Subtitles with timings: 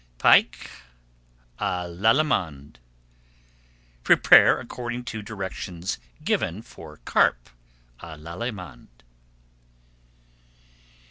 [0.17, 0.67] PIKE
[1.59, 2.79] À L'ALLEMANDE
[4.03, 7.51] Prepare according to directions given for Carp
[7.99, 8.87] à l'Allemande.